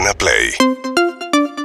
[0.00, 0.50] Urbana Play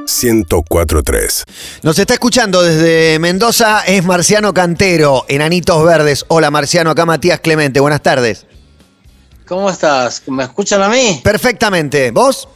[0.06, 1.44] 1043.
[1.82, 6.26] Nos está escuchando desde Mendoza, es Marciano Cantero, Enanitos Verdes.
[6.28, 8.46] Hola Marciano, acá Matías Clemente, buenas tardes.
[9.46, 10.22] ¿Cómo estás?
[10.26, 11.20] ¿Me escuchan a mí?
[11.24, 12.46] Perfectamente, ¿vos?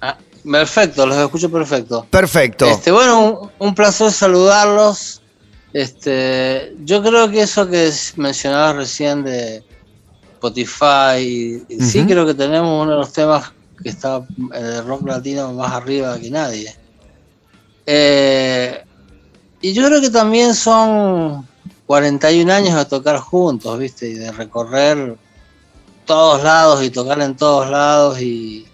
[0.00, 0.16] Ah,
[0.48, 2.06] perfecto, los escucho perfecto.
[2.08, 2.66] Perfecto.
[2.66, 5.20] Este, bueno, un, un placer saludarlos.
[5.72, 9.64] Este, yo creo que eso que mencionabas recién de
[10.34, 15.72] Spotify, sí creo que tenemos uno de los temas que está el rock latino más
[15.72, 16.74] arriba que nadie.
[17.86, 18.84] Eh,
[19.60, 21.46] y yo creo que también son
[21.86, 24.08] 41 años de tocar juntos, ¿viste?
[24.08, 25.16] Y de recorrer
[26.04, 28.66] todos lados y tocar en todos lados y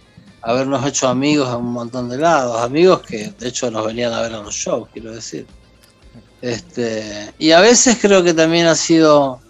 [0.42, 2.60] habernos hecho amigos en un montón de lados.
[2.60, 5.46] Amigos que de hecho nos venían a ver a los shows, quiero decir.
[6.42, 9.40] Este, y a veces creo que también ha sido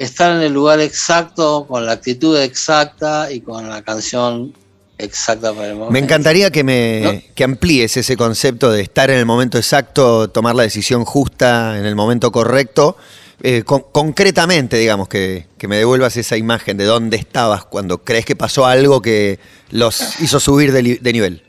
[0.00, 4.54] estar en el lugar exacto, con la actitud exacta y con la canción
[4.98, 5.92] exacta para el momento.
[5.92, 7.34] Me encantaría que me ¿No?
[7.34, 11.84] que amplíes ese concepto de estar en el momento exacto, tomar la decisión justa en
[11.84, 12.96] el momento correcto.
[13.42, 18.24] Eh, con- concretamente, digamos, que, que me devuelvas esa imagen de dónde estabas cuando crees
[18.26, 19.38] que pasó algo que
[19.70, 21.42] los hizo subir de, de nivel.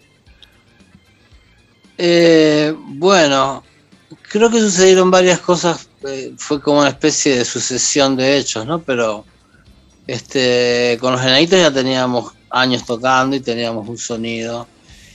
[1.97, 3.63] Eh, bueno,
[4.29, 8.81] creo que sucedieron varias cosas, eh, fue como una especie de sucesión de hechos, ¿no?
[8.81, 9.25] Pero
[10.07, 14.67] este, con los enanitos ya teníamos años tocando y teníamos un sonido.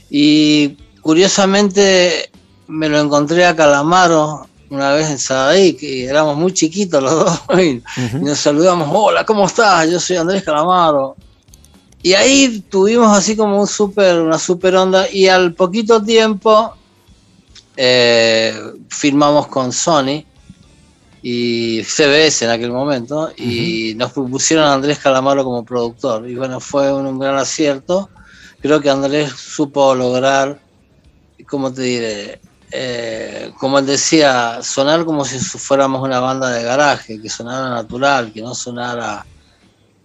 [0.09, 2.31] Y curiosamente
[2.67, 7.13] me lo encontré a Calamaro una vez en Sadaic que éramos muy chiquitos los
[7.47, 7.81] dos y,
[8.17, 9.89] y nos saludamos, hola, ¿cómo estás?
[9.89, 11.15] Yo soy Andrés Calamaro.
[12.03, 16.73] Y ahí tuvimos así como un super, una super onda y al poquito tiempo
[17.75, 18.53] eh,
[18.89, 20.23] firmamos con Sony
[21.21, 26.59] y CBS en aquel momento y nos propusieron a Andrés Calamaro como productor y bueno,
[26.59, 28.09] fue un, un gran acierto.
[28.61, 30.59] Creo que Andrés supo lograr,
[31.47, 32.41] ¿cómo te diré?
[32.69, 38.33] Eh, como él decía, sonar como si fuéramos una banda de garaje, que sonara natural,
[38.33, 39.25] que no sonara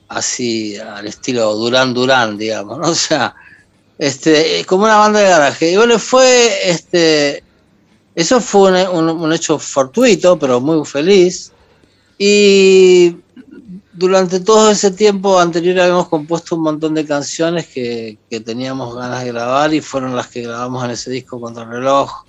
[0.09, 2.89] así al estilo Durán Durán, digamos, ¿no?
[2.91, 3.35] O sea,
[3.99, 5.73] este, como una banda de garaje.
[5.73, 7.43] Y bueno, fue, este,
[8.15, 11.53] eso fue un, un- un hecho fortuito, pero muy feliz.
[12.19, 13.17] Y
[13.93, 19.23] durante todo ese tiempo anterior habíamos compuesto un montón de canciones que, que teníamos ganas
[19.25, 22.25] de grabar y fueron las que grabamos en ese disco Contra el Reloj,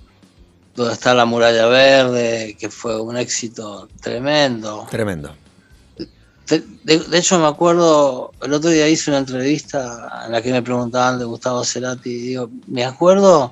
[0.76, 4.88] donde está La Muralla Verde, que fue un éxito tremendo.
[4.90, 5.36] Tremendo.
[6.48, 10.52] De, de- de hecho, me acuerdo, el otro día hice una entrevista en la que
[10.52, 13.52] me preguntaban de Gustavo Cerati y digo, me acuerdo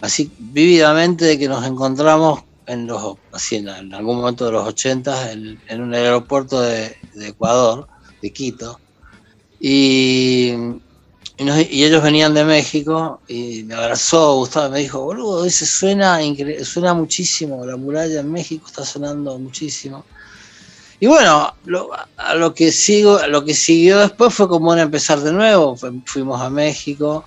[0.00, 5.32] así vívidamente de que nos encontramos en los así en, algún momento de los 80
[5.32, 7.86] en, un aeropuerto de, Ecuador,
[8.20, 8.80] de Quito,
[9.60, 10.52] y,
[11.38, 16.18] y, ellos venían de México y me abrazó Gustavo y me dijo, boludo, dice, suena,
[16.64, 20.04] suena muchísimo, la muralla en México está sonando muchísimo.
[20.98, 25.32] Y bueno, lo, a lo que sigo, lo que siguió después fue como empezar de
[25.32, 25.76] nuevo.
[25.76, 27.22] Fu- Fuimos a México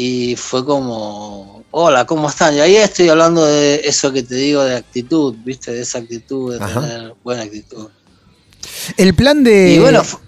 [0.00, 2.54] y fue como, hola, ¿cómo están?
[2.54, 5.72] Y ahí estoy hablando de eso que te digo de actitud, ¿viste?
[5.72, 6.80] De esa actitud, de Ajá.
[6.82, 7.88] tener buena actitud.
[8.96, 9.72] El plan de.
[9.72, 10.20] Y bueno, fu-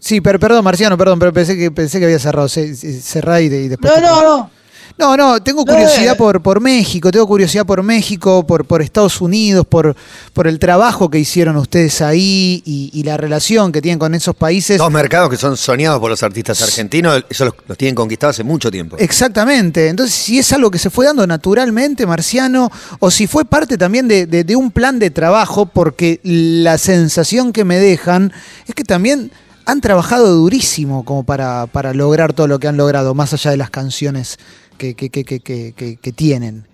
[0.00, 2.48] Sí, pero perdón, Marciano, perdón, pero pensé que pensé que había cerrado.
[2.48, 3.92] Cerrá y, de- y después.
[3.94, 4.50] no, no, no.
[4.98, 6.16] No, no, tengo curiosidad eh.
[6.16, 9.94] por, por México, tengo curiosidad por México, por, por Estados Unidos, por,
[10.32, 14.34] por el trabajo que hicieron ustedes ahí y, y la relación que tienen con esos
[14.34, 14.78] países.
[14.78, 18.44] Dos mercados que son soñados por los artistas argentinos, eso los, los tienen conquistados hace
[18.44, 18.96] mucho tiempo.
[18.98, 19.88] Exactamente.
[19.88, 24.08] Entonces, si es algo que se fue dando naturalmente, Marciano, o si fue parte también
[24.08, 28.32] de, de- de un plan de trabajo, porque la sensación que me dejan
[28.66, 29.30] es que también
[29.66, 33.56] han trabajado durísimo como para, para lograr todo lo que han logrado, más allá de
[33.56, 34.38] las canciones
[34.76, 36.66] que, que- que- que- que- que- que tienen.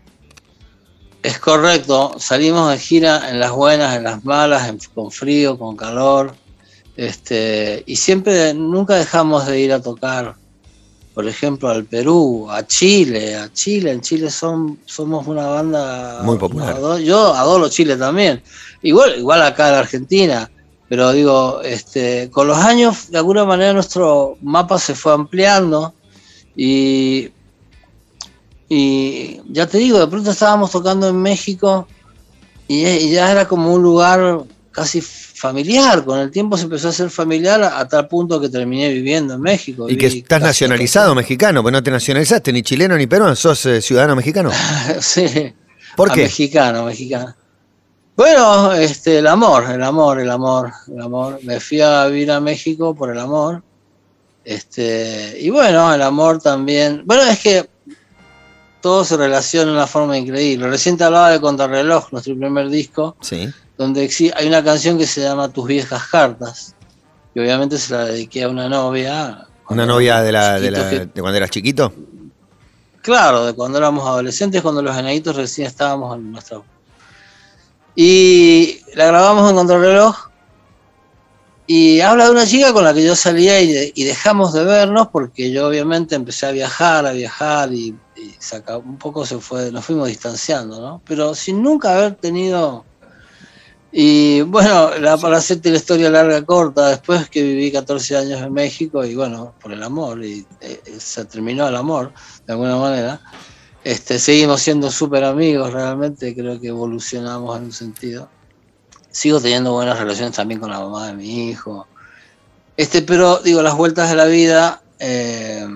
[1.22, 5.76] Es correcto, salimos de gira en las buenas, en las malas, en- con frío, con
[5.76, 6.34] calor,
[6.96, 10.34] este, y siempre, nunca dejamos de ir a tocar,
[11.14, 16.38] por ejemplo, al Perú, a Chile, a Chile, en Chile son, somos una banda Muy
[16.38, 16.74] popular.
[16.74, 18.42] ado- Yo adoro Chile también,
[18.82, 20.50] igual, igual acá en Argentina,
[20.88, 25.94] pero digo, este, con los años, de alguna manera nuestro mapa se fue ampliando
[26.56, 27.30] y
[28.74, 31.86] y ya te digo, de pronto estábamos tocando en México
[32.66, 36.02] y, y ya era como un lugar casi familiar.
[36.06, 39.34] Con el tiempo se empezó a hacer familiar a, a tal punto que terminé viviendo
[39.34, 39.90] en México.
[39.90, 43.82] Y que estás nacionalizado mexicano, pues no te nacionalizaste ni chileno ni peruano, sos eh,
[43.82, 44.50] ciudadano mexicano.
[45.00, 45.52] sí,
[45.94, 46.22] ¿Por a qué?
[46.22, 47.34] mexicano, mexicano.
[48.16, 51.40] Bueno, este, el amor, el amor, el amor, el amor.
[51.42, 53.62] Me fui a vivir a México por el amor.
[54.46, 57.02] Este, y bueno, el amor también.
[57.04, 57.68] Bueno, es que
[58.82, 60.68] todo se relaciona de una forma increíble.
[60.68, 63.48] Recién te hablaba de Contrarreloj, nuestro primer disco, Sí.
[63.78, 66.74] donde hay una canción que se llama Tus viejas cartas.
[67.34, 69.46] Y obviamente se la dediqué a una novia.
[69.70, 71.92] Una novia de, la, de, chiquito la- que- de cuando eras chiquito.
[73.00, 76.60] Claro, de cuando éramos adolescentes, cuando los enanitos recién estábamos en nuestra.
[77.94, 80.16] Y la grabamos en Contrarreloj.
[81.66, 84.64] Y habla de una chica con la que yo salía y, de- y dejamos de
[84.64, 87.94] vernos porque yo obviamente empecé a viajar, a viajar y,
[88.84, 91.02] un poco se fue, nos fuimos distanciando, ¿no?
[91.06, 92.84] Pero sin nunca haber tenido.
[93.90, 98.52] Y bueno, la- para hacerte la historia larga corta, después que viví 14 años en
[98.52, 102.12] México y bueno, por el amor, y eh, se terminó el amor
[102.46, 103.20] de alguna manera.
[103.84, 108.30] Este, seguimos siendo súper amigos, realmente creo que evolucionamos en un sentido.
[109.10, 111.86] Sigo teniendo buenas relaciones también con la mamá de mi hijo.
[112.76, 115.66] Este, pero digo, las vueltas de la vida, eh,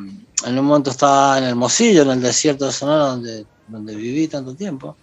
[0.44, 4.54] en un momento estaba en Hermosillo, en el desierto de Sonora, donde, donde viví tanto
[4.54, 4.96] tiempo.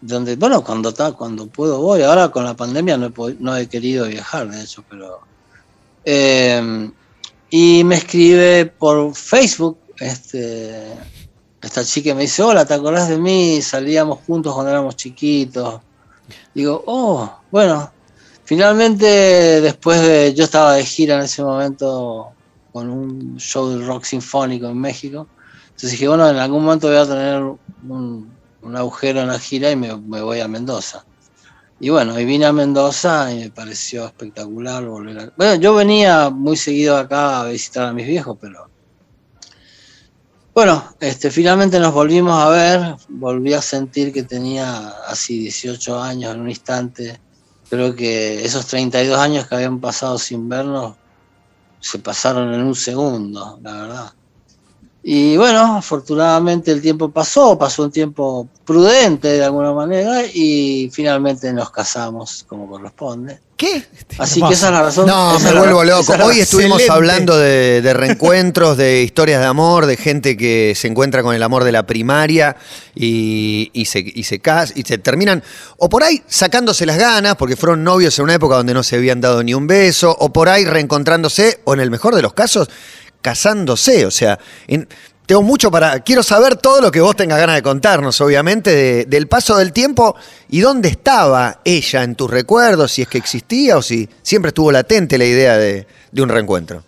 [0.00, 2.02] Donde, bueno, cuando, ta- cuando puedo voy.
[2.02, 5.20] Ahora con la pandemia no he, no he querido viajar, de hecho, pero...
[6.04, 6.90] eh,
[7.50, 10.94] y me escribe por Facebook este,
[11.60, 13.62] esta chica me dice, hola, ¿te acordás de mí?
[13.62, 15.80] Salíamos juntos cuando éramos chiquitos.
[16.54, 17.92] Digo, oh, bueno,
[18.44, 19.06] finalmente
[19.60, 22.31] después de, yo estaba de gira en ese momento
[22.72, 25.26] con un show del rock sinfónico en México.
[25.66, 28.32] Entonces dije, bueno, en algún momento voy a tener un,
[28.62, 31.04] un agujero en la gira y me, me voy a Mendoza.
[31.80, 35.32] Y bueno, y vine a Mendoza y me pareció espectacular volver a...
[35.36, 38.70] Bueno, yo venía muy seguido acá a visitar a mis viejos, pero...
[40.54, 46.34] Bueno, este, finalmente nos volvimos a ver, volví a sentir que tenía así 18 años
[46.34, 47.18] en un instante.
[47.68, 50.94] Creo que esos 32 años que habían pasado sin vernos
[51.82, 54.12] se pasaron en un segundo, la verdad.
[55.04, 61.52] Y bueno, afortunadamente el tiempo pasó, pasó un tiempo prudente de alguna manera y finalmente
[61.52, 63.40] nos casamos como corresponde.
[63.56, 63.84] ¿Qué?
[64.18, 65.06] Así que esa es la razón.
[65.06, 66.12] No, me la- vuelvo loco.
[66.24, 66.92] Hoy estuvimos Excelente.
[66.92, 71.42] hablando de, de reencuentros, de historias de amor, de gente que se encuentra con el
[71.42, 72.56] amor de la primaria
[72.94, 75.42] y, y se, y se cas- y se terminan,
[75.78, 78.96] o por ahí sacándose las ganas, porque fueron novios en una época donde no se
[78.96, 82.32] habían dado ni un beso, o por ahí reencontrándose, o en el mejor de los
[82.34, 82.68] casos,
[83.22, 84.04] casándose.
[84.04, 84.86] O sea, en-
[85.24, 86.00] tengo mucho para.
[86.00, 89.72] Quiero saber todo lo que vos tengas ganas de contarnos, obviamente, de- del paso del
[89.72, 90.14] tiempo
[90.50, 94.70] y dónde estaba ella en tus recuerdos, si es que existía o si siempre estuvo
[94.70, 96.82] latente la idea de, de un reencuentro.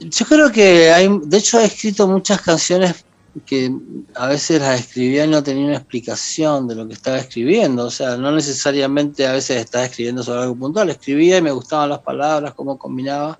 [0.00, 3.04] Yo creo que hay, de hecho he escrito muchas canciones
[3.46, 3.72] que
[4.14, 7.90] a veces las escribía y no tenía una explicación de lo que estaba escribiendo, o
[7.90, 11.98] sea, no necesariamente a veces estaba escribiendo sobre algo puntual, escribía y me gustaban las
[12.00, 13.38] palabras, cómo combinaba,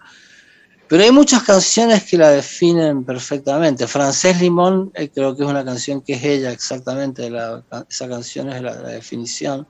[0.88, 3.86] pero hay muchas canciones que la definen perfectamente.
[3.86, 8.50] Francés Limón eh, creo que es una canción que es ella exactamente, la- esa canción
[8.50, 9.66] es la, la definición.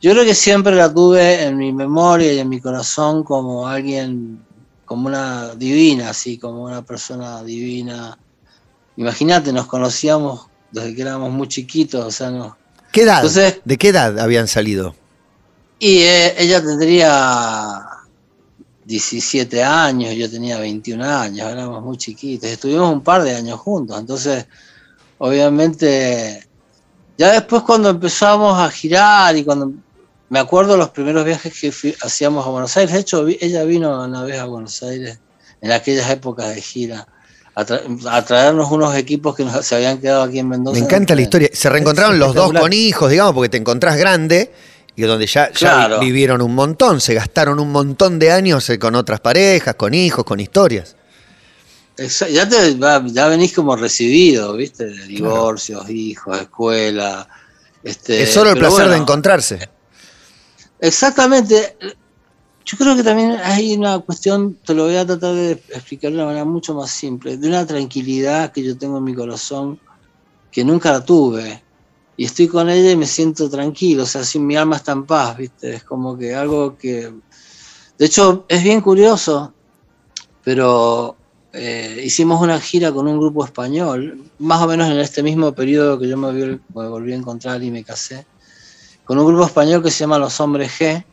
[0.00, 4.44] Yo creo que siempre la tuve en mi memoria y en mi corazón como alguien
[4.84, 8.18] como una divina, así, como una persona divina.
[8.96, 12.54] Imagínate, nos conocíamos desde que éramos muy chiquitos, o sea.
[12.90, 13.18] ¿Qué edad?
[13.18, 14.94] Entonces- ¿De qué edad habían salido?
[15.78, 17.80] Y eh, ella tendría
[18.84, 23.98] 17 años, yo tenía 21 años, éramos muy chiquitos, estuvimos un par de años juntos,
[23.98, 24.46] entonces,
[25.18, 26.46] obviamente,
[27.16, 29.72] ya después cuando empezamos a girar y cuando
[30.28, 34.04] me acuerdo los primeros viajes que fui- hacíamos a Buenos Aires, de hecho, ella vino
[34.04, 35.18] una vez a Buenos Aires
[35.60, 37.06] en aquellas épocas de gira.
[37.54, 40.78] A, tra- a traernos unos equipos que nos, se habían quedado aquí en Mendoza.
[40.80, 41.50] Me encanta la historia.
[41.52, 44.50] Se reencontraron los dos con hijos, digamos, porque te encontrás grande
[44.96, 46.00] y donde ya, Claro.
[46.00, 50.24] vivieron un montón, se gastaron un montón de años eh, con otras parejas, con hijos,
[50.24, 50.96] con historias.
[52.30, 52.76] Ya, te,
[53.12, 54.86] ya venís como recibido, ¿viste?
[54.86, 57.28] De divorcios, hijos, escuela.
[57.82, 59.68] Este, es solo el placer de encontrarse.
[60.80, 61.76] Exactamente.
[62.64, 66.16] Yo creo que también hay una cuestión, te lo voy a tratar de explicar de
[66.16, 69.78] una manera mucho más simple, de una tranquilidad que yo tengo en mi corazón
[70.50, 71.62] que nunca la tuve.
[72.16, 75.04] Y estoy con ella y me siento tranquilo, o sea, si mi alma está en
[75.06, 75.74] paz, ¿viste?
[75.76, 77.12] Es como que algo que...
[77.98, 79.52] De hecho, es bien curioso,
[80.44, 81.16] pero
[81.52, 85.98] eh, hicimos una gira con un grupo español, más o menos en este mismo periodo
[85.98, 88.26] que yo me, vi- me volví a encontrar y me casé,
[89.04, 91.04] con un grupo español que se llama Los Hombres G.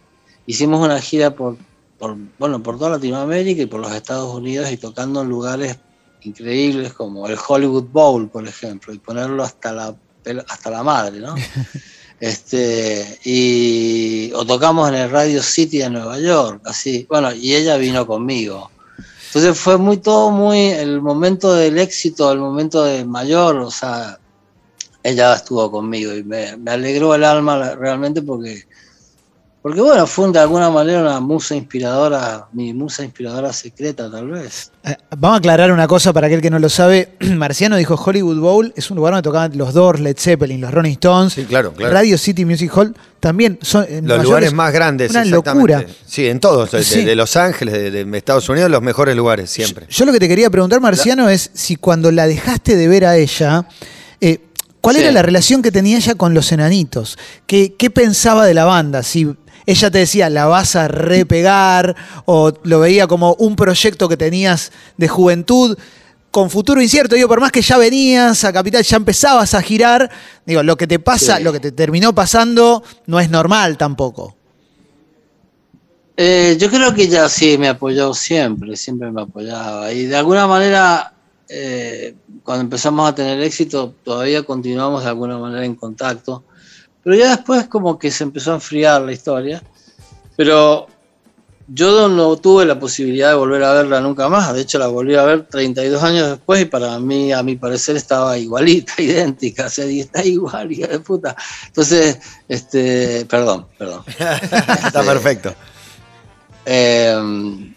[0.46, 1.58] Hicimos una gira por,
[1.98, 5.78] por, bueno, por toda Latinoamérica y por los Estados Unidos y tocando en lugares
[6.22, 9.96] increíbles como el Hollywood Bowl, por ejemplo, y ponerlo hasta la,
[10.30, 11.36] pel- hasta la madre, ¿no?
[12.22, 17.06] Este, y, o tocamos en el Radio City de Nueva York, así.
[17.10, 18.70] Bueno, y ella vino conmigo.
[19.28, 24.20] Entonces fue muy todo muy el momento del éxito, el momento del mayor, o sea,
[25.02, 28.66] ella estuvo conmigo y me, me alegró el alma realmente porque
[29.70, 34.72] porque bueno, fue de alguna manera una musa inspiradora, mi musa inspiradora secreta tal vez.
[34.84, 37.10] Eh, vamos a aclarar una cosa para aquel que no lo sabe.
[37.20, 40.94] Marciano dijo Hollywood Bowl, es un lugar donde tocaban los Doors, Led Zeppelin, los Rolling
[40.94, 41.34] Stones.
[41.34, 41.94] Sí, claro, claro.
[41.94, 45.12] Radio City Music Hall también son los lugares más grandes.
[45.12, 45.86] Una locura.
[46.04, 49.86] Sí, en todos, de, Los Ángeles, de, Estados Unidos, los mejores lugares siempre.
[49.88, 53.18] Yo, lo que te quería preguntar, Marciano, es si cuando la dejaste de ver a
[53.18, 53.68] ella,
[54.20, 54.40] eh,
[54.82, 57.18] ¿Cuál era la relación que tenía ella con los enanitos?
[57.46, 59.04] ¿Qué, ¿Qué, pensaba de la banda?
[59.04, 59.28] Si
[59.72, 61.96] ella te decía, la vas a repegar,
[62.26, 65.78] o lo veía como un proyecto que tenías de juventud
[66.32, 70.10] con futuro incierto, digo, por más que ya venías a Capital, ya empezabas a girar,
[70.46, 74.36] digo, lo que te pasa, lo que te terminó pasando no es normal tampoco.
[76.18, 79.94] Eh, yo creo que ella sí me apoyó siempre, siempre me apoyaba.
[79.94, 81.14] Y de alguna manera,
[81.48, 86.44] eh, cuando empezamos a tener éxito, todavía continuamos de alguna manera en contacto.
[87.10, 89.64] Pero ya después como que se empezó a enfriar la historia.
[90.38, 90.86] Pero
[91.68, 94.54] yo no tuve la posibilidad de volver a verla nunca más.
[94.54, 97.96] De hecho, la volví a ver 32 años después y para mí, a mi parecer,
[97.96, 99.66] estaba igualita, idéntica.
[99.66, 101.36] O sea, está igual, hija de puta.
[101.66, 104.04] Entonces, este, perdón, perdón.
[104.86, 105.56] está perfecto.
[106.64, 107.74] Em,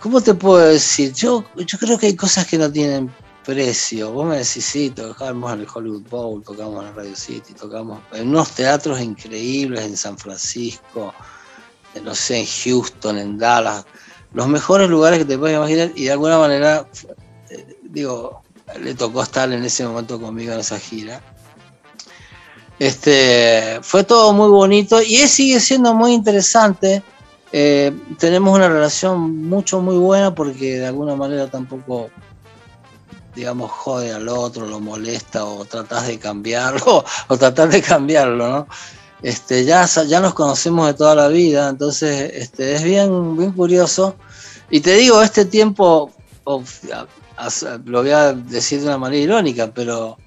[0.00, 1.12] ¿Cómo te puedo decir?
[1.12, 3.08] Yo, yo creo que hay cosas que no tienen
[3.48, 4.12] precio.
[4.12, 8.28] Vos me decís, sí, tocamos en el Hollywood Bowl, tocamos en Radio City, tocamos en
[8.28, 11.14] unos teatros increíbles en San Francisco,
[12.04, 13.86] no sé, en Houston, en Dallas,
[14.34, 16.86] los mejores lugares que te puedes imaginar y de alguna manera,
[17.48, 18.42] eh, digo,
[18.82, 21.22] le tocó estar en ese momento conmigo en esa gira.
[22.78, 27.02] Este, fue todo muy bonito y sigue siendo muy interesante.
[27.50, 32.10] Eh, tenemos una relación mucho, muy buena porque de alguna manera tampoco
[33.38, 38.68] digamos, jode al otro, lo molesta o tratas de cambiarlo o tratar de cambiarlo, ¿no?
[39.22, 44.16] Este, ya, ya nos conocemos de toda la vida, entonces este, es bien, bien curioso.
[44.70, 46.10] Y te digo, este tiempo,
[46.44, 50.18] lo voy a decir de una manera irónica, pero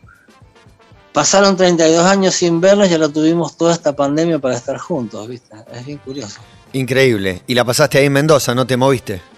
[1.12, 5.54] pasaron 32 años sin vernos y lo tuvimos toda esta pandemia para estar juntos, ¿viste?
[5.74, 6.40] Es bien curioso.
[6.72, 7.42] Increíble.
[7.48, 9.31] ¿Y la pasaste ahí en Mendoza, no te moviste?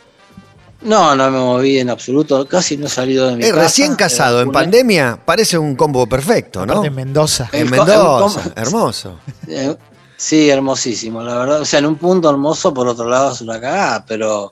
[0.84, 3.56] No, no me moví en absoluto, casi no he salido de mi casa.
[3.56, 6.84] Recién casado, en pandemia, parece un combo perfecto, ¿no?
[6.84, 7.50] En Mendoza.
[7.52, 9.20] En Mendoza, hermoso.
[9.48, 9.76] Eh,
[10.16, 11.62] sí, hermosísimo, la verdad.
[11.62, 14.52] O sea, en un punto hermoso, por otro lado es una cagada, pero...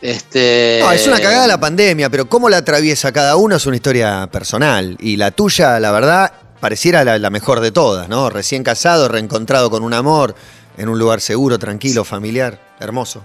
[0.00, 0.80] Este...
[0.82, 4.28] No, es una cagada la pandemia, pero cómo la atraviesa cada uno es una historia
[4.32, 4.96] personal.
[5.00, 8.30] Y la tuya, la verdad, pareciera la, la mejor de todas, ¿no?
[8.30, 10.34] Recién casado, reencontrado con un amor,
[10.76, 13.22] en un lugar seguro, tranquilo, familiar, hermoso.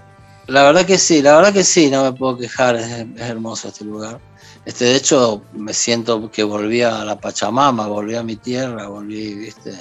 [0.48, 3.84] La verdad que sí, la verdad que sí, no me puedo quejar, es, hermoso este
[3.84, 4.18] lugar.
[4.64, 9.34] Este, de hecho, me siento que volví a la Pachamama, volví a mi tierra, volví,
[9.34, 9.74] viste.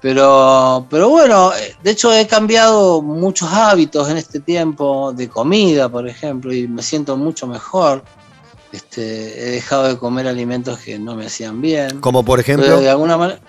[0.00, 6.08] Pero, pero bueno, de hecho he cambiado muchos hábitos en este tiempo, de comida, por
[6.08, 8.02] ejemplo, y me siento mucho mejor.
[8.72, 12.00] Este, he dejado de comer alimentos que no me hacían bien.
[12.00, 12.80] Como por ejemplo.
[12.80, 13.40] de alguna manera.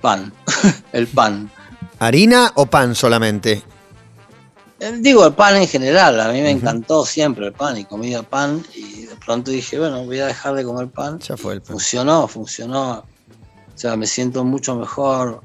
[0.00, 0.32] Pan.
[0.92, 1.48] el pan.
[2.00, 3.62] ¿Harina o pan solamente?
[4.98, 8.64] Digo, el pan en general, a mí me encantó siempre el pan y comía pan
[8.74, 11.20] y de pronto dije, bueno, voy a dejar de comer pan.
[11.20, 11.72] Ya fue el pan.
[11.72, 13.04] Funcionó, funcionó.
[13.74, 15.40] O sea, me siento mucho mejor.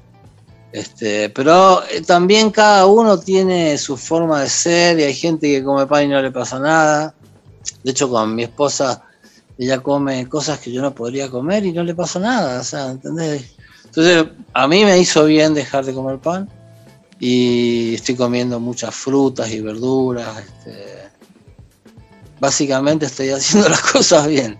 [0.71, 5.63] Este, pero eh, también cada uno tiene su forma de ser y hay gente que
[5.63, 7.13] come pan y no le pasa nada.
[7.83, 9.03] De hecho, con mi esposa,
[9.59, 12.61] ella come cosas que yo no podría comer y no le pasa nada.
[12.61, 13.55] O sea, ¿entendés?
[13.85, 16.49] Entonces, a mí me hizo bien dejar de comer pan
[17.19, 20.39] y estoy comiendo muchas frutas y verduras.
[20.39, 21.09] Este,
[22.39, 24.57] básicamente estoy haciendo las cosas bien.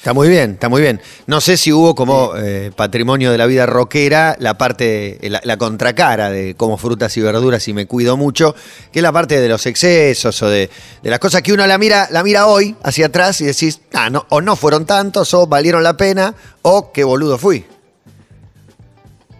[0.00, 0.98] Está muy bien, está muy bien.
[1.26, 6.30] No sé si hubo como eh, patrimonio de la vida rockera la parte, la, contracara
[6.30, 8.54] de como frutas y verduras y me cuido mucho,
[8.90, 10.70] que es la parte de los excesos o de,
[11.02, 14.08] de las cosas que uno la mira, la mira hoy hacia atrás y decís, ah,
[14.08, 17.66] no, o no fueron tantos, o valieron la pena, o qué boludo fui.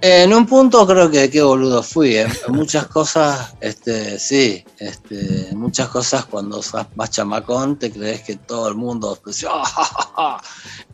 [0.03, 2.17] En un punto creo que qué boludo fui.
[2.17, 2.27] ¿eh?
[2.49, 8.69] Muchas cosas, este, sí, este, muchas cosas cuando sos más chamacón te crees que todo
[8.69, 10.41] el mundo pues, ah,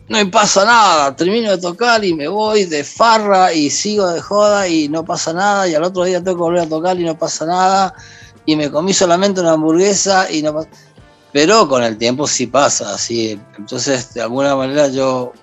[0.08, 4.20] no me pasa nada, termino de tocar y me voy de farra y sigo de
[4.20, 7.04] joda y no pasa nada y al otro día tengo que volver a tocar y
[7.04, 7.94] no pasa nada
[8.44, 10.68] y me comí solamente una hamburguesa y no pasa...
[11.32, 13.38] Pero con el tiempo sí pasa, así.
[13.58, 15.34] Entonces, de alguna manera yo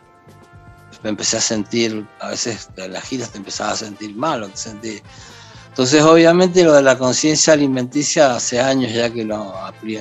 [1.04, 4.50] me empecé a sentir, a veces en las giras te empezaba a sentir mal,
[4.82, 5.02] te
[5.70, 9.54] Entonces, obviamente, lo de la conciencia alimenticia hace años ya que lo,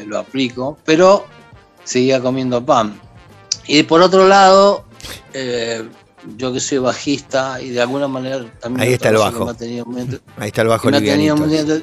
[0.06, 1.26] lo aplico, pero
[1.85, 2.99] seguía comiendo pan.
[3.66, 4.85] Y por otro lado,
[5.32, 5.88] eh,
[6.37, 9.44] yo que soy bajista y de alguna manera también Ahí está el bajo.
[9.44, 11.82] me ha tenido muy ent- Ahí está el bajo livianito.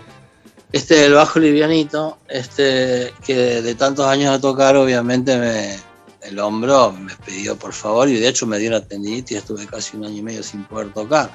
[0.71, 5.79] Este es el bajo livianito, este que de tantos años de tocar, obviamente me,
[6.21, 9.65] el hombro me pidió por favor y de hecho me dio una tendinitis y estuve
[9.67, 11.29] casi un año y medio sin poder tocar.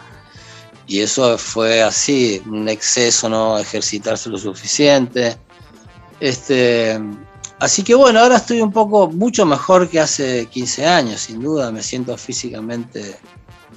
[0.86, 5.36] Y eso fue así, un exceso, no ejercitarse lo suficiente.
[6.20, 7.00] Este,
[7.58, 11.70] así que bueno, ahora estoy un poco mucho mejor que hace 15 años, sin duda,
[11.72, 13.16] me siento físicamente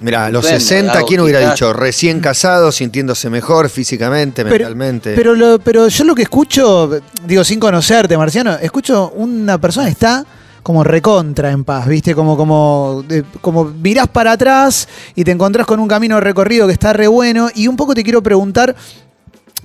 [0.00, 1.72] Mira, a los Estupendo, 60, hago ¿quién hubiera dicho?
[1.72, 5.14] Recién casado, sintiéndose mejor físicamente, Pero- mentalmente.
[5.16, 9.92] Pero, lo- pero yo lo que escucho, digo, sin conocerte, Marciano, escucho una persona que
[9.92, 10.24] está
[10.62, 12.14] como recontra en paz, ¿viste?
[12.14, 16.72] Como, como, de- como virás para atrás y te encontrás con un camino recorrido que
[16.72, 17.48] está re bueno.
[17.54, 18.74] Y un poco te quiero preguntar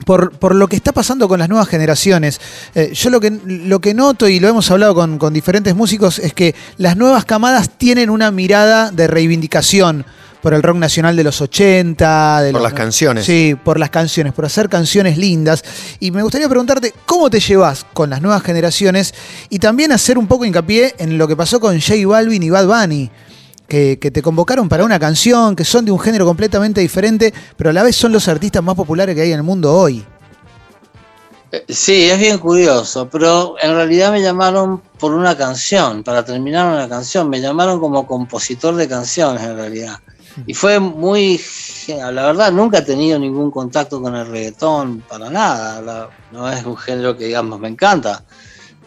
[0.05, 2.41] por, por lo que está pasando con las nuevas generaciones.
[2.75, 6.19] Eh, yo lo que, lo que noto, y lo hemos hablado con, con diferentes músicos,
[6.19, 10.05] es que las nuevas camadas tienen una mirada de reivindicación
[10.43, 12.41] por el rock nacional de los 80.
[12.41, 13.25] De Por los- las canciones.
[13.25, 15.63] Sí, por las canciones, por hacer canciones lindas.
[15.99, 19.13] Y me gustaría preguntarte, ¿cómo te llevas con las nuevas generaciones?
[19.49, 22.67] Y también hacer un poco hincapié en lo que pasó con J Balvin y Bad
[22.67, 23.09] Bunny.
[23.67, 27.69] Que, que te convocaron para una canción, que son de un género completamente diferente, pero
[27.71, 30.05] a la vez son los artistas más populares que hay en el mundo hoy.
[31.51, 36.67] Eh, Sí, es bien curioso, pero en realidad me llamaron por una canción, para terminar
[36.71, 39.95] una canción, me llamaron como compositor de canciones en realidad.
[40.47, 41.39] Y fue muy,
[41.87, 46.77] la verdad nunca he tenido ningún contacto con el reggaetón, para nada, no es un
[46.77, 48.23] género que digamos me encanta,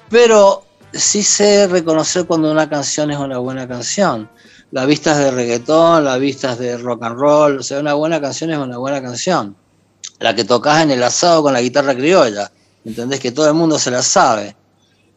[0.09, 4.29] pero sí sé reconocer cuando una canción es una buena canción.
[4.73, 8.50] Las vistas de reggaetón, las vistas de rock and roll, o sea, una buena canción
[8.50, 9.57] es una buena canción
[10.19, 12.50] la que tocas en el asado con la guitarra criolla,
[12.85, 13.21] ¿entendés?
[13.21, 14.57] Que todo el mundo se la sabe.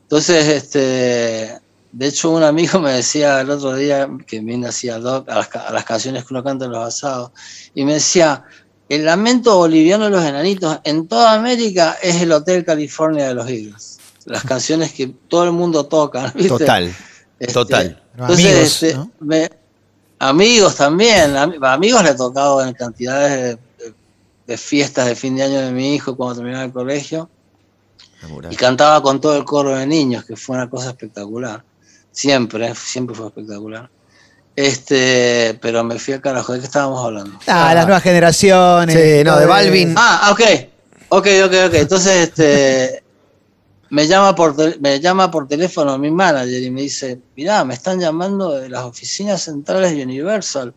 [0.03, 1.58] Entonces, este,
[1.91, 5.35] de hecho, un amigo me decía el otro día que viene así a, doc- a
[5.35, 7.31] las, a las canciones que uno canta en los asados,
[7.73, 8.43] y me decía,
[8.89, 13.47] el lamento boliviano de los enanitos en toda América es el Hotel California de los
[13.47, 13.99] Eagles.
[14.25, 16.49] Las canciones que todo el mundo toca, ¿viste?
[16.49, 16.93] Total,
[17.39, 18.03] Este, total.
[18.17, 19.11] Entonces, Amigos, este, ¿no?
[19.21, 19.49] me-
[20.19, 23.93] amigos también, ami- amigos le he tocado en cantidades de, de-
[24.47, 27.29] de fiestas de fin de año de mi hijo cuando terminaba el colegio
[28.51, 31.63] y cantaba con todo el coro de niños, que fue una cosa espectacular.
[32.19, 33.89] Siempre, siempre fue espectacular.
[34.53, 37.39] Este, pero me fui al carajo, ¿de qué estábamos hablando?
[37.47, 38.93] Ah, las nuevas generaciones.
[38.93, 39.93] Sí, no, de Balvin.
[39.97, 40.41] Ah, ok,
[41.07, 41.73] ok, ok, ok.
[41.75, 43.03] Entonces, este,
[43.89, 47.73] me llama por tel- me llama por teléfono mi manager y me dice, mirá, me
[47.75, 50.73] están llamando de las oficinas centrales de Universal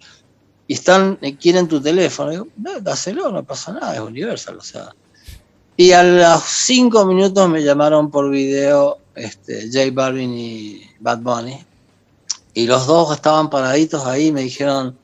[0.68, 2.31] y están quieren tu teléfono.
[2.31, 4.94] Digo, no, dáselo, no pasa nada, es Universal, o sea.
[5.76, 11.64] Y a los cinco minutos me llamaron por video este, J Balvin y Bad Bunny.
[12.55, 14.96] Y los dos estaban paraditos ahí y me dijeron,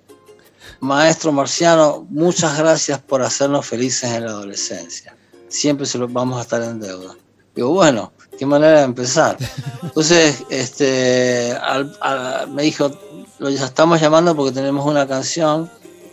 [0.81, 5.17] Maestro Marciano, muchas gracias por hacernos felices en la adolescencia.
[5.49, 7.17] Siempre se lo vamos a estar en deuda.
[7.55, 9.37] Digo, bueno, qué manera de empezar.
[9.83, 12.91] Entonces, este, al- al- me dijo,
[13.39, 15.71] lo estamos llamando porque tenemos una canción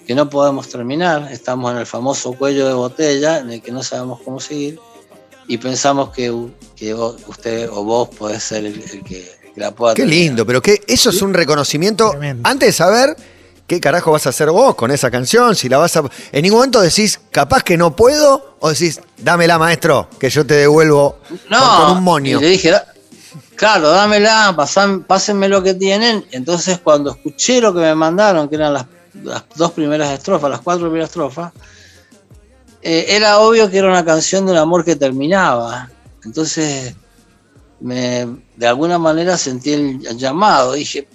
[0.07, 1.29] que no podemos terminar.
[1.31, 4.79] Estamos en el famoso cuello de botella en el que no sabemos cómo seguir.
[5.47, 6.33] Y pensamos que,
[6.75, 10.23] que vos- usted o vos podés ser el, el que, la pueda Qué terminar.
[10.25, 12.47] lindo, pero que eso es un reconocimiento Tremendo.
[12.49, 13.15] antes de saber
[13.67, 16.03] qué carajo vas a hacer vos con esa canción, si la vas a
[16.33, 20.55] en ningún momento decís capaz que no puedo o decís dámela maestro que yo te
[20.55, 22.37] devuelvo No, con, con un moño.
[22.39, 22.85] y le dije, "Da-
[23.55, 26.25] claro, dámela, pasan, pásenme lo que tienen.
[26.31, 28.85] Entonces, cuando escuché lo que me mandaron, que eran las,
[29.23, 31.53] las dos primeras estrofas, las cuatro primeras estrofas,
[32.87, 35.89] eh, era obvio que era una canción de un amor que terminaba.
[36.23, 36.93] Entonces,
[37.79, 40.73] me, de alguna manera sentí el llamado.
[40.73, 41.07] Dije,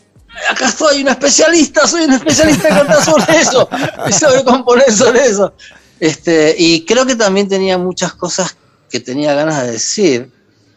[0.51, 3.69] acá estoy, un especialista, soy un especialista en cantar sobre eso,
[4.09, 5.55] y sobre componer sobre eso.
[6.01, 8.57] Este, y creo que también tenía muchas cosas
[8.91, 10.29] que tenía ganas de decir.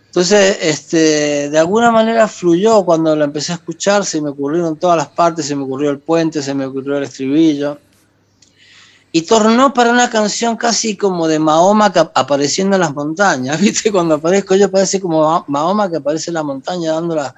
[0.05, 4.97] Entonces, este, de alguna manera fluyó cuando lo empecé a escuchar, se me ocurrieron todas
[4.97, 7.79] las partes, se me ocurrió el puente, se me ocurrió el estribillo.
[9.15, 13.91] Y tornó para una canción casi como de Mahoma apareciendo en las montañas, ¿viste?
[13.91, 17.35] Cuando aparezco yo parece como Ma- Mahoma que aparece en la montaña dándola.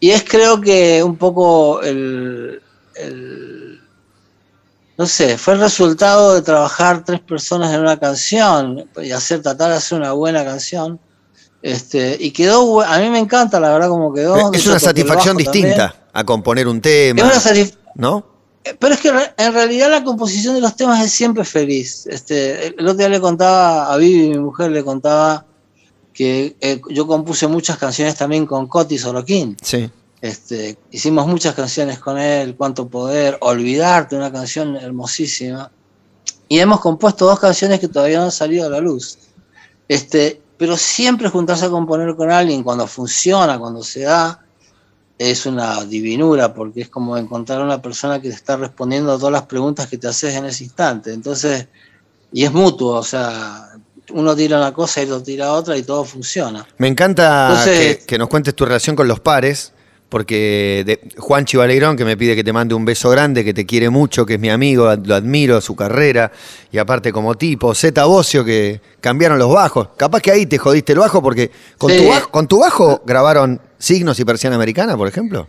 [0.00, 2.60] Y es creo que un poco el,
[2.96, 3.80] el-
[4.98, 9.70] no sé, fue el resultado de trabajar tres personas en una canción y hacer, tratar
[9.70, 10.98] de hacer una buena canción.
[11.62, 14.52] Este, y quedó, a mí me encanta la verdad como quedó.
[14.52, 16.10] Es una satisfacción distinta también.
[16.12, 17.40] a componer un tema, Es una
[17.94, 18.35] ¿no?
[18.78, 22.06] Pero es que en realidad la composición de los temas es siempre feliz.
[22.06, 25.44] Este, el otro día le contaba a Vivi, mi mujer, le contaba
[26.12, 29.56] que eh, yo compuse muchas canciones también con Coti Sorokin.
[29.62, 29.90] Sí.
[30.20, 35.70] Este, hicimos muchas canciones con él, Cuánto Poder, Olvidarte, una canción hermosísima.
[36.48, 39.18] Y hemos compuesto dos canciones que todavía no han salido a la luz.
[39.88, 44.45] Este, pero siempre juntarse a componer con alguien cuando funciona, cuando se da,
[45.18, 49.32] es una divinura, porque es como encontrar una persona que te está respondiendo a todas
[49.32, 51.12] las preguntas que te haces en ese instante.
[51.12, 51.66] Entonces,
[52.32, 53.70] y es mutuo, o sea,
[54.12, 56.66] uno tira una cosa y otro tira otra y todo funciona.
[56.78, 59.72] Me encanta que, que, nos cuentes tu relación con los pares,
[60.08, 63.66] porque de Juan Chivaleirón, que me pide que te mande un beso grande, que te
[63.66, 66.30] quiere mucho, que es mi amigo, lo admiro, su carrera,
[66.70, 69.88] y aparte como tipo, Zeta Bocio, que cambiaron los bajos.
[69.96, 73.60] Capaz que ahí te jodiste el bajo, porque con, tu, bajo, con tu bajo grabaron
[73.78, 75.48] Signos y Persiana Americana, por ejemplo.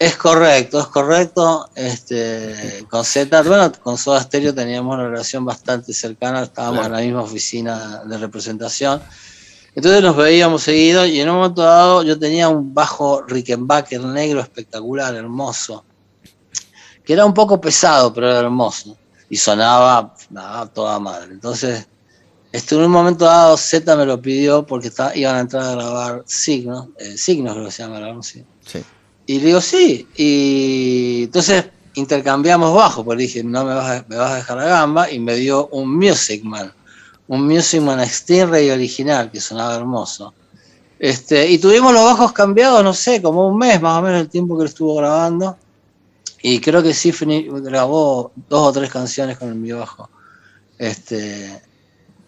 [0.00, 1.68] Es correcto, es correcto.
[1.74, 7.00] Este, con Z, bueno, con Soda Stereo teníamos una relación bastante cercana, estábamos en la
[7.00, 9.02] misma oficina de representación.
[9.74, 14.40] Entonces nos veíamos seguido y en un momento dado yo tenía un bajo Rickenbacker negro
[14.40, 15.84] espectacular, hermoso,
[17.04, 18.96] que era un poco pesado, pero era hermoso.
[19.28, 21.32] Y sonaba nada, toda madre.
[21.32, 21.86] Entonces,
[22.52, 26.22] este, en un momento dado Z me lo pidió porque iban a entrar a grabar
[26.26, 28.22] signos, eh, signos creo que se llama, ¿no?
[28.22, 28.44] Sí.
[29.26, 30.08] Y le digo, sí.
[30.16, 34.64] Y entonces intercambiamos bajo, porque dije, no me vas, a, me vas a dejar la
[34.64, 36.72] gamba, y me dio un Music Man
[37.30, 40.34] un Music Man Extreme original que sonaba hermoso.
[40.98, 44.28] Este, y tuvimos los bajos cambiados, no sé, como un mes más o menos el
[44.28, 45.56] tiempo que lo estuvo grabando.
[46.42, 47.12] Y creo que sí
[47.62, 50.10] grabó dos o tres canciones con el mi bajo.
[50.76, 51.62] Este,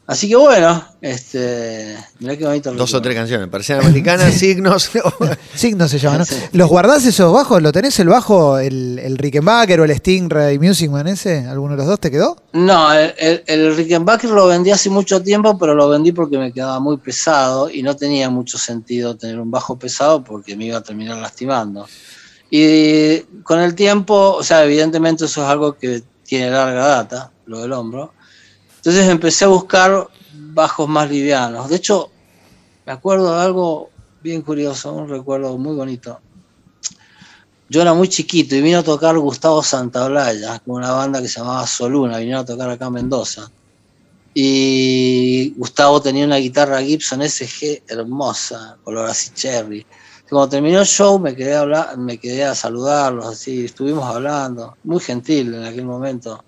[0.05, 2.73] Así que bueno, este, mirá qué bonito.
[2.73, 4.91] Dos o tres canciones, parecían americanas, signos.
[5.55, 6.27] signos se llaman, ¿no?
[6.53, 7.63] ¿Los guardás esos bajos?
[7.63, 11.47] ¿Lo tenés el bajo, el, el Rickenbacker o el Stingray Music Man ese?
[11.47, 12.37] ¿Alguno de los dos te quedó?
[12.53, 16.81] No, el, el, Rickenbacker lo vendí hace mucho tiempo, pero lo vendí porque me quedaba
[16.81, 20.83] muy pesado y no tenía mucho sentido tener un bajo pesado porque me iba a
[20.83, 21.87] terminar lastimando.
[22.51, 27.61] Y con el tiempo, o sea, evidentemente eso es algo que tiene larga data, lo
[27.61, 28.13] del hombro
[28.83, 31.69] entonces empecé a buscar bajos más livianos.
[31.69, 32.11] De hecho,
[32.85, 33.91] me acuerdo de algo
[34.21, 36.19] bien curioso, un recuerdo muy bonito.
[37.69, 41.39] Yo era muy chiquito y vino a tocar Gustavo Santaolalla con una banda que se
[41.39, 43.49] llamaba Soluna, vinieron a tocar acá en Mendoza.
[44.35, 49.87] Y Gustavo tenía una guitarra Gibson SG hermosa, color así cherry.
[50.29, 54.77] Cuando terminó el show me quedé a, hablar, me quedé a saludarlos, así, estuvimos hablando,
[54.83, 56.43] muy gentil en aquel momento.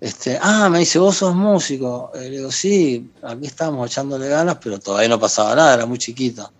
[0.00, 2.10] Este, ah, me dice, vos sos músico.
[2.14, 5.98] Eh, le digo, sí, aquí estamos echándole ganas, pero todavía no pasaba nada, era muy
[5.98, 6.50] chiquito.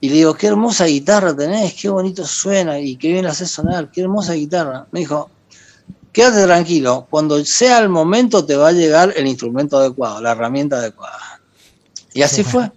[0.00, 3.50] Y le digo, qué hermosa guitarra tenés, qué bonito suena y qué bien la haces
[3.50, 4.86] sonar, qué hermosa guitarra.
[4.92, 5.30] Me dijo,
[6.12, 10.76] quédate tranquilo, cuando sea el momento te va a llegar el instrumento adecuado, la herramienta
[10.76, 11.40] adecuada.
[12.14, 12.70] Y así fue,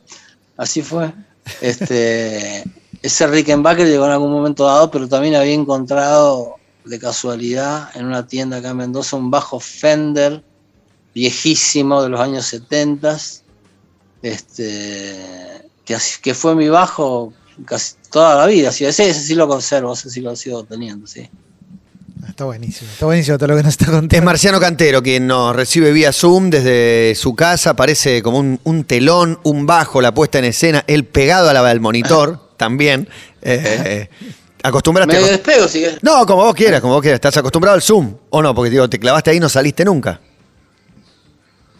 [0.57, 1.13] así fue.
[1.61, 2.63] Este,
[3.01, 6.56] ese Rickenbacker llegó en algún momento dado, pero también había encontrado
[6.87, 10.43] de casualidad en una tienda acá en Mendoza un bajo Fender
[11.13, 13.17] viejísimo de los años 70,
[14.21, 15.15] este,
[15.83, 17.33] que, que fue mi bajo
[17.65, 18.69] casi toda la vida.
[18.69, 21.27] Ese, ese sí lo conservo, ese sí lo sigo teniendo, sí.
[22.27, 24.15] Está buenísimo, está buenísimo todo lo que nos está contando.
[24.15, 29.39] Es Marciano Cantero quien nos recibe vía Zoom desde su casa, parece como un, telón,
[29.43, 33.09] un bajo, la puesta en escena, él pegado al monitor también.
[33.41, 34.09] Eh,
[34.63, 35.19] Acostumbraste.
[35.19, 37.17] Me despego si No, como vos quieras, como vos quieras.
[37.17, 38.53] ¿Estás acostumbrado al Zoom o no?
[38.55, 40.19] Porque digo, te clavaste ahí y no saliste nunca.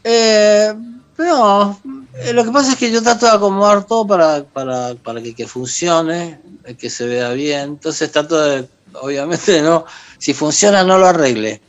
[0.04, 0.74] Eh,
[1.18, 1.82] no,
[2.16, 6.40] eh, lo que pasa es que yo trato de acomodar todo para, para, que, funcione,
[6.64, 7.64] eh, que se vea bien.
[7.64, 9.86] Entonces trato de, obviamente, no,
[10.18, 11.62] si funciona no lo arregle.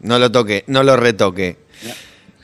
[0.00, 1.58] No lo toque, no lo retoque.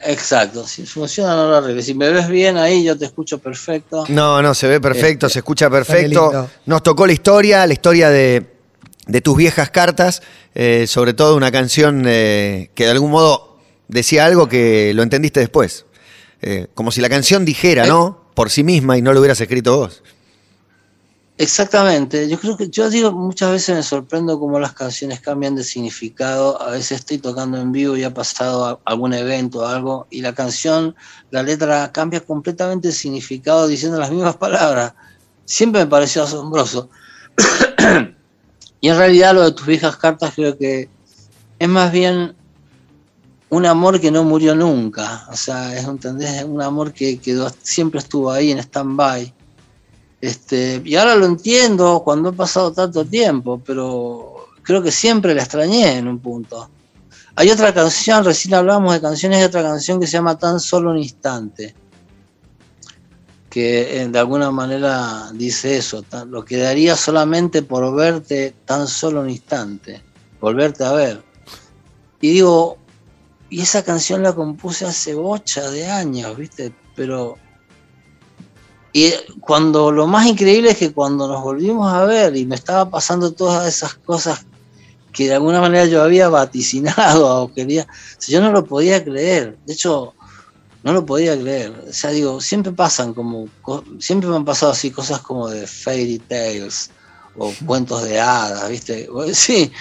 [0.07, 1.87] Exacto, si funciona no lo arregles.
[1.87, 4.05] Si me ves bien ahí, yo te escucho perfecto.
[4.09, 6.49] No, no, se ve perfecto, este, se escucha perfecto.
[6.67, 8.47] Nos tocó la historia, la historia de,
[9.23, 10.23] tus viejas cartas,
[10.55, 15.41] eh, sobre todo una canción eh, que de algún modo decía algo que lo entendiste
[15.41, 15.87] después.
[16.43, 18.21] Eh, como si la canción dijera, ¿no?
[18.35, 20.03] Por sí misma y no lo hubieras escrito vos.
[21.37, 25.65] Exactamente, yo creo que yo digo muchas veces me sorprendo cómo las canciones cambian de
[25.65, 30.21] significado, a veces estoy tocando en vivo y ha pasado algún evento o algo y
[30.21, 30.95] la canción,
[31.33, 34.95] la letra cambia completamente de significado diciendo las mismas palabras.
[35.45, 36.89] Siempre me pareció asombroso.
[38.81, 40.89] y en realidad lo de tus viejas cartas creo que
[41.59, 42.37] es más bien
[43.51, 48.31] un amor que no murió nunca, o sea, es un amor que quedó, siempre estuvo
[48.31, 49.35] ahí en stand-by
[50.25, 55.43] este, y ahora lo entiendo cuando ha pasado tanto tiempo, pero creo que siempre la
[55.43, 56.71] extrañé en un punto.
[57.37, 60.93] Hay otra canción, recién hablamos de canciones, hay otra canción que se llama Tan solo
[60.93, 61.75] un instante,
[63.51, 69.21] que eh, de alguna manera dice eso, lo que daría solamente por verte tan solo
[69.21, 70.03] un instante,
[70.41, 71.23] volverte a ver.
[72.23, 72.79] Y digo,
[73.51, 76.73] y esa canción la compuse hace bocha de años, ¿viste?
[76.97, 77.37] Pero
[78.97, 82.89] y cuando lo más increíble es que cuando nos volvimos a ver y me estaba
[82.89, 84.47] pasando todas esas cosas
[85.13, 87.89] que de alguna manera yo había vaticinado o quería,
[88.29, 89.59] yo no lo podía creer.
[89.67, 90.15] De hecho,
[90.85, 91.73] no lo podía creer.
[91.89, 93.49] O sea, digo, siempre pasan como,
[93.99, 96.93] siempre me han pasado así cosas como de fairy tales
[97.37, 99.09] o cuentos de hadas, ¿viste?
[99.33, 99.73] Sí,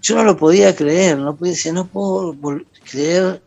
[0.00, 2.36] yo no lo podía creer, no podía decir, no puedo
[2.88, 3.42] creer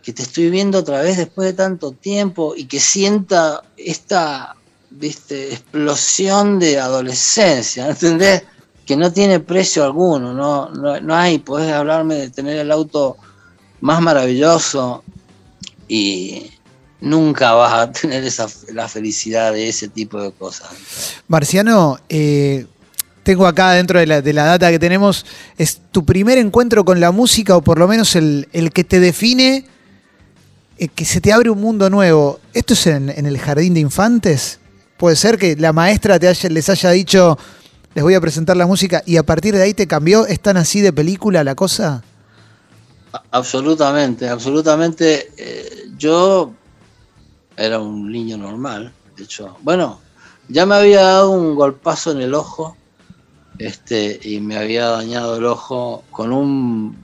[0.00, 4.54] que te estoy viendo otra vez después de tanto tiempo y que sienta esta
[4.90, 8.42] viste, explosión de adolescencia, ¿entendés?
[8.84, 10.68] Que no tiene precio alguno, no,
[11.00, 13.16] no, hay, podés hablarme de tener el auto
[13.80, 15.04] más maravilloso
[15.88, 16.50] y
[17.00, 20.68] nunca vas a tener esa, la felicidad de ese tipo de cosas.
[21.28, 22.66] Marciano, eh,
[23.22, 25.24] tengo acá dentro de la, data que tenemos,
[25.56, 29.66] es tu primer encuentro con la música o por lo menos el, que te define,
[30.78, 32.40] eh, que se te abre un mundo nuevo.
[32.54, 34.59] ¿Esto es en el jardín de infantes?
[35.00, 37.38] Puede ser que la maestra te les haya dicho,
[37.94, 40.26] les voy a presentar la música y a partir de ahí te cambió.
[40.26, 42.02] ¿Es tan así de película la cosa?
[43.30, 45.32] Absolutamente, absolutamente.
[45.38, 46.52] Eh, yo
[47.56, 49.56] era un niño normal, de hecho.
[49.62, 50.02] Bueno,
[50.48, 52.76] ya me había dado un golpazo en el ojo
[53.56, 56.94] este, y me había dañado el ojo con un,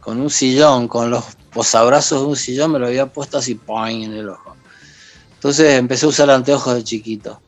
[0.00, 4.14] con un sillón, con los posabrazos de un sillón, me lo había puesto así en
[4.14, 4.53] el ojo.
[5.44, 7.38] Entonces empecé a usar anteojos de chiquito.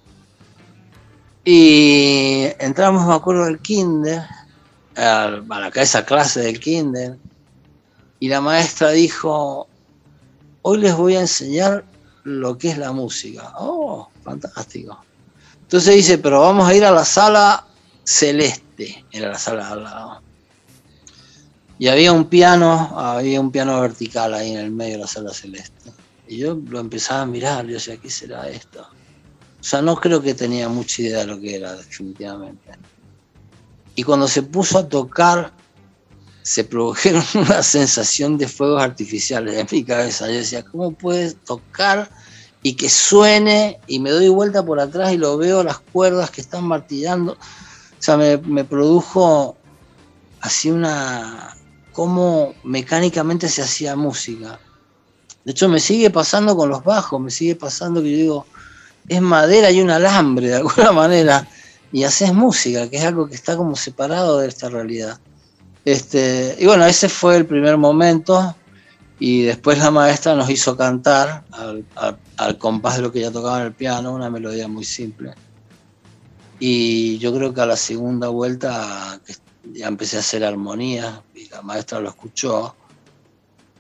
[1.47, 4.23] Y entramos, me acuerdo, al kinder,
[4.95, 7.17] a la esa clase del kinder,
[8.21, 9.67] y la maestra dijo,
[10.61, 11.87] hoy les voy a enseñar
[12.25, 13.55] lo que es la música.
[13.57, 15.03] Oh, fantástico.
[15.63, 17.67] Entonces dice, pero vamos a ir a la sala
[18.05, 20.21] celeste, era la sala al lado.
[21.79, 25.33] Y había un piano, había un piano vertical ahí en el medio de la sala
[25.33, 25.96] celeste.
[26.29, 28.83] Y yo lo empezaba a mirar, yo decía, ¿qué será esto?
[29.61, 32.71] O sea, no creo que tenía mucha idea de lo que era, definitivamente.
[33.95, 35.53] Y cuando se puso a tocar,
[36.43, 40.29] se produjeron una sensación de fuegos artificiales en mi cabeza.
[40.29, 42.11] Yo decía, ¿cómo puedes tocar
[42.63, 43.81] y que suene?
[43.87, 47.33] Y me doy vuelta por atrás y lo veo las cuerdas que están martillando.
[47.33, 49.57] O sea, me, me produjo
[50.41, 51.57] así una.
[51.93, 54.61] cómo mecánicamente se hacía música.
[55.47, 58.47] De hecho, me sigue pasando con los bajos, me sigue pasando que yo digo,
[59.07, 61.47] es madera y un alambre de alguna manera,
[61.93, 65.21] y haces música, que es algo que está como separado de esta realidad.
[65.85, 68.57] Este, y bueno, ese fue el primer momento,
[69.21, 71.45] y después la maestra nos hizo cantar
[71.95, 75.33] al, compás de lo que ya tocaba en el piano, una melodía muy simple.
[76.59, 79.21] Y yo creo que a la segunda vuelta
[79.75, 82.75] ya empecé a hacer armonía, y la maestra lo escuchó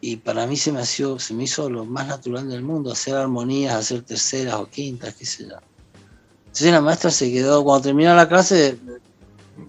[0.01, 3.75] y para mí se me, se me hizo lo más natural del mundo, hacer armonías,
[3.75, 5.57] hacer terceras o quintas, qué sé yo.
[6.47, 8.79] Entonces la maestra se quedó, cuando terminó la clase,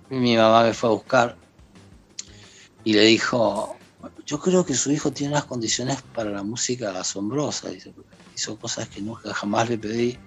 [0.10, 1.38] mi mamá me fue a buscar
[2.84, 3.76] y le dijo,
[4.26, 7.70] yo creo que su hijo tiene unas condiciones para la música asombrosa,
[8.36, 10.18] hizo cosas que nunca jamás le pedí.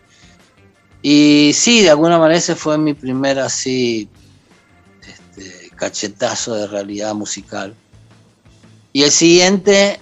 [1.02, 4.08] Y sí, de alguna manera ese fue mi primer así
[5.06, 7.74] este, cachetazo de realidad musical
[8.92, 10.00] y el siguiente,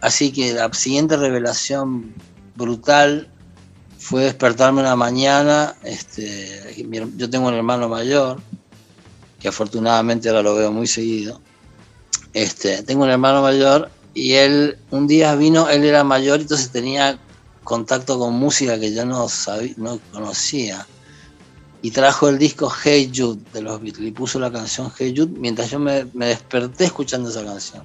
[0.00, 2.14] así que la siguiente revelación
[2.56, 3.28] brutal
[3.98, 5.74] fue despertarme una mañana.
[5.82, 8.40] Este, yo tengo un hermano mayor,
[9.38, 11.40] que afortunadamente ahora lo veo muy seguido.
[12.32, 17.18] Este, tengo un hermano mayor y él un día vino, él era mayor, entonces tenía
[17.64, 20.86] contacto con música que yo no, sabía, no conocía
[21.80, 25.38] y trajo el disco Hey Jude de los Beatles y puso la canción Hey Jude
[25.38, 27.84] mientras yo me, desperté escuchando esa canción.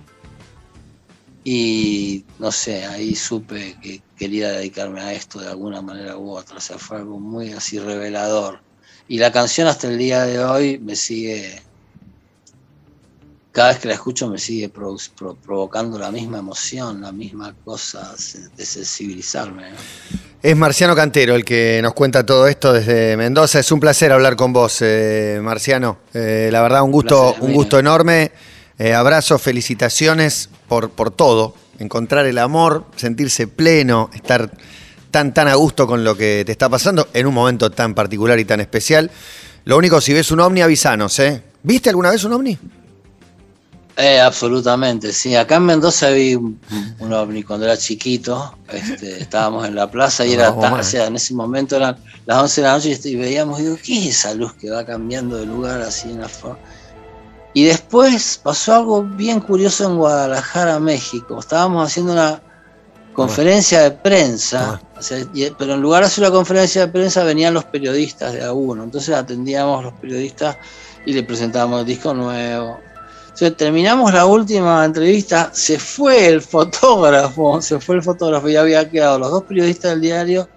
[1.44, 6.58] Y no sé, ahí supe que quería dedicarme a esto de alguna manera u otra,
[6.58, 8.62] o sea, fue algo muy así revelador.
[9.10, 11.62] Y la canción hasta el día de hoy me sigue,
[13.52, 18.16] cada vez que la escucho me sigue provocando la misma emoción, la misma cosa
[18.56, 19.74] de sensibilizarme.
[20.44, 23.60] Es Marciano Cantero el que nos cuenta todo esto desde Mendoza.
[23.60, 26.00] Es un placer hablar con vos, eh, Marciano.
[26.14, 28.30] Eh, la verdad, un gusto, un gusto enorme.
[28.78, 31.56] Eh, abrazos, felicitaciones por, por todo.
[31.80, 34.52] Encontrar el amor, sentirse pleno, estar
[35.12, 38.38] tan, tan a gusto con lo que te está pasando en un momento tan particular
[38.38, 39.12] y tan especial.
[39.64, 41.42] Lo único, si ves un ovni, avisanos, ¿eh?
[41.64, 42.60] ¿Viste alguna vez un ovni?
[43.96, 45.36] Eh, absolutamente, sí.
[45.36, 46.60] Acá en Mendoza vi un,
[47.00, 48.58] un ovni cuando era chiquito.
[48.68, 50.80] Este, estábamos en la plaza y era No, ta- man.
[50.80, 53.60] o sea, en ese momento eran las 11 de la noche y este- y veíamos,
[53.60, 56.58] digo, ¿qué es esa luz que va cambiando de lugar así en la forma?
[57.54, 61.40] Y después pasó algo bien curioso en Guadalajara, México.
[61.40, 62.42] Estábamos haciendo una
[63.14, 67.24] conferencia de prensa, o sea, y- pero en lugar de hacer una conferencia de prensa
[67.24, 68.84] venían los periodistas de A1.
[68.86, 70.58] Entonces atendíamos los periodistas
[71.06, 72.80] y le presentábamos el disco nuevo.
[73.52, 79.20] Terminamos la última entrevista, se fue el fotógrafo, se fue el fotógrafo y había quedado
[79.20, 80.50] los dos periodistas del diario,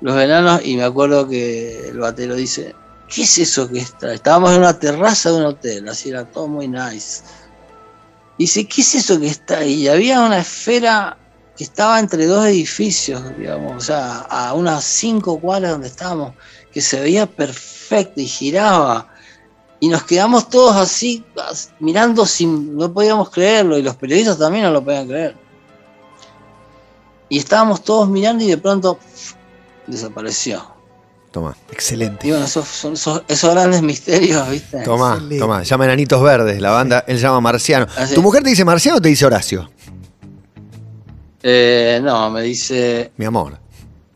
[0.00, 2.74] los enanos, y me acuerdo que el batero dice,
[3.08, 4.12] ¿qué es eso que está?
[4.12, 7.22] Estábamos en una terraza de un hotel, así era todo muy nice.
[8.38, 9.84] Dice, ¿qué es eso que está ahí?
[9.84, 11.16] Y había una esfera
[11.56, 16.34] que estaba entre dos edificios, digamos, o sea, a unas cinco cuadras donde estábamos,
[16.70, 19.08] que se veía perfecto y giraba.
[19.80, 22.76] Y nos quedamos todos así, as- mirando sin.
[22.76, 25.36] no podíamos creerlo, y los periodistas también no lo podían creer.
[27.28, 28.98] Y estábamos todos mirando y de pronto
[29.86, 30.74] desapareció.
[31.32, 32.26] Toma, Excelente.
[32.26, 34.82] Y bueno, esos, son esos, esos grandes misterios, ¿viste?
[34.82, 35.38] toma, Excelente.
[35.38, 35.62] toma.
[35.62, 37.86] Llama Enanitos Verdes, la banda, él llama Marciano.
[38.14, 39.68] ¿Tu mujer te dice Marciano o te dice Horacio?
[41.42, 43.12] Eh, no, me dice.
[43.16, 43.58] Mi amor.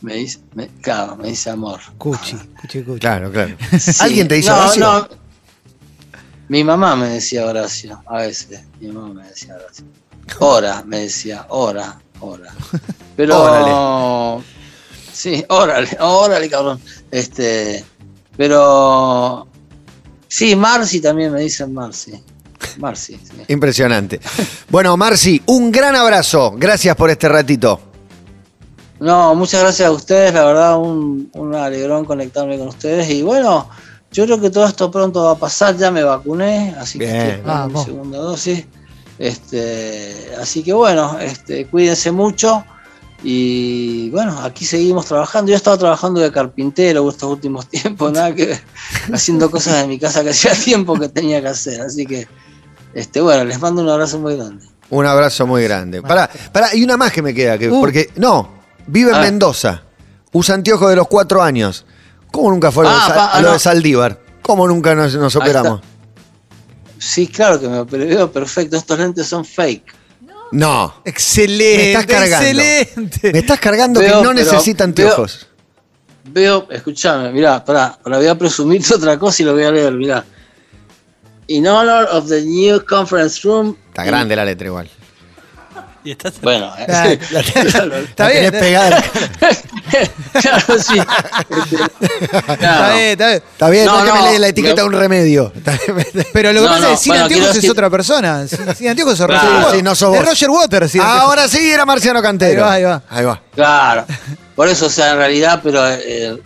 [0.00, 0.38] Me dice.
[0.54, 1.80] Me, claro, me dice amor.
[1.98, 2.98] Cuchi, cuchi, cuchi.
[3.00, 3.54] Claro, claro.
[3.78, 3.92] Sí.
[4.00, 4.80] ¿Alguien te dice No, Horacio?
[4.84, 5.08] no.
[6.50, 8.62] Mi mamá me decía Horacio, a veces.
[8.80, 9.84] Mi mamá me decía Horacio.
[10.40, 12.52] Hora, me decía, hora, hora.
[13.16, 13.40] Pero.
[13.40, 14.44] Órale.
[15.12, 16.80] Sí, órale, órale, cabrón.
[17.08, 17.84] Este.
[18.36, 19.46] Pero.
[20.26, 22.20] Sí, Marci también me dicen Marci.
[22.78, 23.44] Marci, sí.
[23.46, 24.20] Impresionante.
[24.70, 26.54] Bueno, Marci, un gran abrazo.
[26.56, 27.80] Gracias por este ratito.
[28.98, 33.08] No, muchas gracias a ustedes, la verdad, un, un alegrón conectarme con ustedes.
[33.08, 33.68] Y bueno,
[34.12, 37.16] yo creo que todo esto pronto va a pasar, ya me vacuné, así que Bien.
[37.16, 37.84] estoy esperando mi Vamos.
[37.86, 38.64] segunda dosis.
[39.18, 42.64] Este, así que bueno, este, cuídense mucho.
[43.22, 45.50] Y bueno, aquí seguimos trabajando.
[45.50, 48.60] Yo he estado trabajando de carpintero estos últimos tiempos, nada que ver,
[49.12, 51.80] haciendo cosas en mi casa que hacía tiempo que tenía que hacer.
[51.82, 52.26] Así que,
[52.94, 54.64] este, bueno, les mando un abrazo muy grande.
[54.88, 56.00] Un abrazo muy grande.
[56.02, 57.58] Pará, pará, y una más que me queda.
[57.58, 57.78] Que, Uh.
[57.80, 58.48] Porque, no,
[58.86, 59.20] vive en Ah.
[59.20, 59.82] Mendoza.
[60.32, 61.84] Usa anteojos de los cuatro años.
[62.32, 63.52] ¿Cómo nunca fue lo, de, Ah, pa- lo no.
[63.54, 64.18] de Saldívar?
[64.42, 65.80] ¿Cómo nunca nos, operamos?
[66.98, 68.76] Sí, claro que me veo perfecto.
[68.76, 69.94] Estos lentes son fake.
[70.52, 70.94] No.
[71.04, 71.76] Excelente.
[71.76, 72.62] Me estás cargando.
[72.62, 73.32] Excelente.
[73.32, 75.46] Me estás cargando Veo, que no pero- necesita anteojos.
[76.24, 79.92] Veo, escúchame, mirá, pará, pará, voy a presumirte otra cosa y lo voy a leer,
[79.94, 80.24] mirá.
[81.48, 83.74] In honor of the new conference room.
[83.88, 84.88] Está grande la letra igual.
[86.02, 89.02] Y estás Bueno, eh, claro, Está La bien, tenés pegada.
[90.40, 90.98] claro, sí.
[90.98, 92.94] Está claro.
[92.94, 93.42] bien, está bien.
[93.52, 94.86] Está bien, no, No, es que me no, lee la etiqueta de no.
[94.86, 95.52] un remedio.
[95.54, 96.06] Está bien.
[96.32, 98.48] Pero lo que No, pasa no, es que sin bueno, es otra persona.
[98.48, 99.26] Sin, sin es Claro.
[99.26, 99.76] Roger Waters.
[99.76, 100.28] Sí, no sos Es vos.
[100.30, 100.96] Roger Waters.
[100.96, 102.64] Ahora sí era Marciano Cantero.
[102.66, 103.42] Ahí va, Ahí va.
[103.54, 104.06] Claro.
[104.54, 106.38] Por eso, o sea, en realidad, pero eh,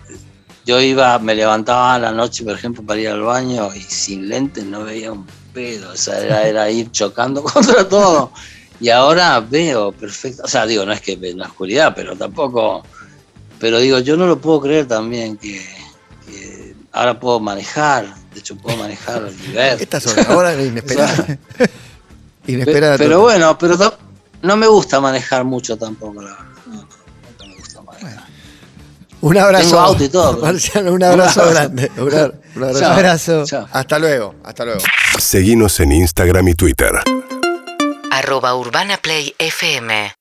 [0.66, 4.28] yo iba, me levantaba a la noche, por ejemplo, para ir al baño y sin
[4.28, 5.92] lentes no veía un pedo.
[5.92, 8.32] O sea, era, era ir chocando contra todo.
[8.80, 10.42] Y ahora veo perfecto.
[10.44, 12.84] O sea, digo, no es que en la oscuridad, pero tampoco.
[13.58, 15.64] Pero digo, yo no lo puedo creer también que,
[16.26, 18.06] que ahora puedo manejar.
[18.34, 19.80] De hecho, puedo manejar y ver.
[19.80, 21.24] Esta es otra hora inesperada.
[21.56, 21.70] Pe-
[22.46, 22.98] Inesperada.
[22.98, 23.22] pero total.
[23.22, 23.96] bueno, pero
[24.42, 26.44] no me gusta manejar mucho tampoco, la verdad.
[26.66, 26.88] No, no,
[27.38, 28.24] no me gusta manejar.
[29.22, 29.64] Un abrazo.
[29.68, 31.60] Tengo auto y todo, pero- Marciano, un abrazo Un abrazo.
[31.70, 31.90] grande.
[31.96, 32.32] Un abra-
[32.76, 33.44] un abrazo.
[33.46, 33.66] Chao.
[33.72, 34.34] Hasta luego.
[34.44, 34.80] Hasta luego.
[35.18, 36.92] Seguinos en Instagram y Twitter.
[38.14, 40.14] Arroba Urbana Play FM